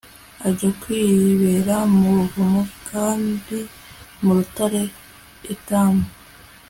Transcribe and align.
ajya 0.47 0.69
kwibera 0.81 1.75
mu 1.97 2.05
buvumo 2.15 2.61
bwari 2.73 3.59
mu 4.21 4.31
rutare 4.37 4.83
i 4.91 4.93
etamu 5.53 6.03